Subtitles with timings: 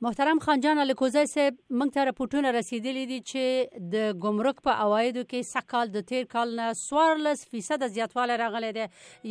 [0.00, 5.20] محترم خان جان الکوزای صاحب موږ ته راپورټونه رسیدلي دي چې د ګمرک په اوایدو
[5.30, 8.84] کې سکهال د تیر کال نه 14 فیصد زیاتوالی راغلی دی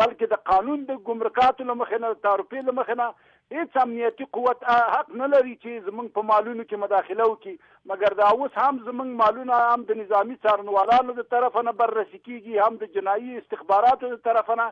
[0.00, 3.06] بلکې د قانون د ګمرکاتو لمخې نه تعرفې لمخې نه
[3.56, 7.54] هیڅ امنیتي قوت حق نه لري چې زمونږ په مالونو کې مداخله وکړي
[7.92, 12.66] مګر دا اوس هم زمونږ مالونه هم د نظامی څارنوالانو د طرفه نه بررسي کیږي
[12.66, 14.66] هم د جنایي استخباراتو د طرفه نه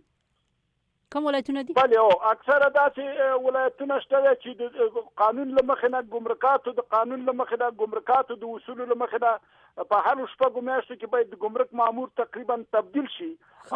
[1.15, 6.74] کوم ولایتونه دي بل یو اکثره داسې ولایتونه شته چې د قانون لمخې نه ګمرکاتو
[6.80, 11.38] د قانون لمخې نه ګمرکاتو د اصول لمخې نه په هر شپږو میاشتو کې باید
[11.45, 13.30] ګمرک مامور تقریبا تبدیل شي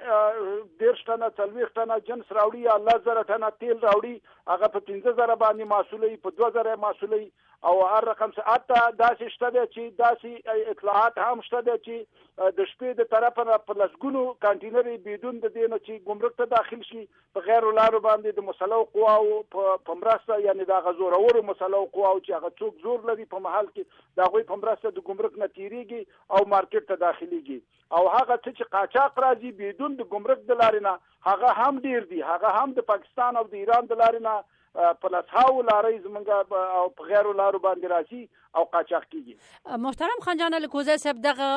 [0.82, 4.12] ډیرشتنه څلويختنه جنس راوړي یا لزرټنه تیل راوړي
[4.54, 7.24] هغه په 15000 باندې محصولې په 2000 محصولې
[7.64, 13.06] او هر رقم حتی داسې شته چې داسې اطلاعات هم شته چې د شپې د
[13.14, 17.02] طرفه په لسګونو کانټینري بدون د دین چې ګمرک ته داخل شي
[17.38, 19.42] په غیر لارو باندې د مسلو قواو
[19.88, 24.22] په مرسته یعنی د غزورورو مسلو قواو چې هغه څوک زور لري په محل کې
[24.22, 26.02] دا غوي په مرسته د ګمرک نتیریږي
[26.34, 27.60] او مارکیټ ته داخليږي
[27.96, 30.94] او هغه چې قاچاق راځي بدون د ګمرک د لارې نه
[31.30, 34.36] هغه هم ډیر دی هغه هم د پاکستان او د ایران د لارې نه
[34.78, 38.22] په لاسهاو لارې زمونږ او په غیر لارو باندې راځي
[38.60, 41.50] او قاچاق کیږي محترم خان جان الکوزه صاحب دغه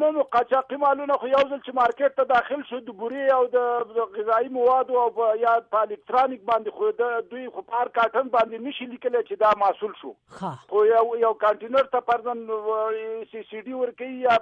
[0.01, 3.41] نه نو قاچاقي مالونه خو یو ځل چې مارکیټ ته داخل شو د بوري او
[3.55, 8.69] د غذایی موادو او یا په الکترونیک باندې خو د دوی خو پار کاټن باندې
[8.69, 10.13] نشي لیکل چې دا محصول شو
[10.73, 14.39] خو یو یو کانټینر ته پرځن سی سی ډي ورکی یا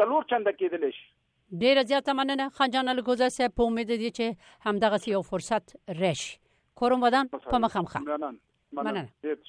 [0.00, 1.06] څلور چنده کېدل شي
[1.64, 6.32] ډیره زیاته مننه خان جان الګوزا صاحب په امید دي چې همدغه یو فرصت راشي
[6.82, 8.10] کوم ودان په مخم خان
[8.80, 9.46] مننه